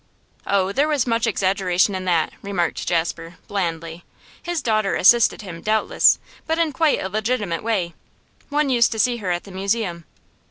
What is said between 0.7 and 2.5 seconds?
there was much exaggeration in that,'